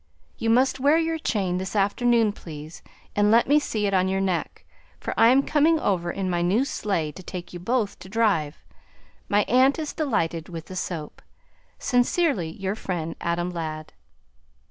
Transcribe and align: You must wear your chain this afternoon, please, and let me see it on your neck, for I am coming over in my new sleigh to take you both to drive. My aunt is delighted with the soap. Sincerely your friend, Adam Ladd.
You 0.39 0.49
must 0.49 0.79
wear 0.79 0.97
your 0.97 1.19
chain 1.19 1.59
this 1.59 1.75
afternoon, 1.75 2.31
please, 2.31 2.81
and 3.15 3.29
let 3.29 3.47
me 3.47 3.59
see 3.59 3.85
it 3.85 3.93
on 3.93 4.07
your 4.07 4.19
neck, 4.19 4.65
for 4.99 5.13
I 5.15 5.27
am 5.27 5.43
coming 5.43 5.79
over 5.79 6.09
in 6.09 6.27
my 6.27 6.41
new 6.41 6.65
sleigh 6.65 7.11
to 7.11 7.21
take 7.21 7.53
you 7.53 7.59
both 7.59 7.99
to 7.99 8.09
drive. 8.09 8.57
My 9.29 9.43
aunt 9.43 9.77
is 9.77 9.93
delighted 9.93 10.49
with 10.49 10.65
the 10.65 10.75
soap. 10.75 11.21
Sincerely 11.77 12.49
your 12.49 12.73
friend, 12.73 13.15
Adam 13.21 13.51
Ladd. 13.51 13.93